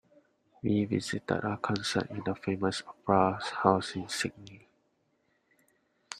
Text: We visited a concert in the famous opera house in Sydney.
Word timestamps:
We 0.63 0.85
visited 0.85 1.43
a 1.45 1.57
concert 1.57 2.09
in 2.09 2.23
the 2.25 2.33
famous 2.33 2.81
opera 2.87 3.39
house 3.61 3.95
in 3.95 4.09
Sydney. 4.09 4.67